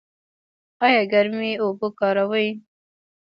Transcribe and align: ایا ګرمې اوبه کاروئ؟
ایا 0.85 1.01
ګرمې 1.11 1.51
اوبه 1.63 1.87
کاروئ؟ 1.99 2.49